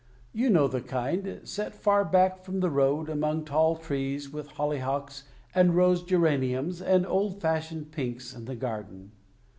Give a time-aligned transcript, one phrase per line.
[0.33, 5.25] You know the kind— set far back from the road, among tall trees, with hollyhocks,
[5.53, 9.11] and rose geraniums and old fashioned pinks in the garden.